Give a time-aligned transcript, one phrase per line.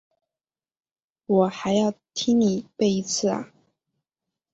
[1.27, 3.51] 我还要听你背一次啊？